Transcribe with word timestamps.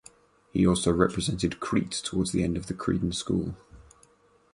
He 0.51 0.65
also 0.65 0.91
represented 0.91 1.59
Crete 1.59 2.01
towards 2.03 2.31
the 2.31 2.43
end 2.43 2.57
of 2.57 2.65
the 2.65 2.73
Cretan 2.73 3.11
School. 3.11 3.55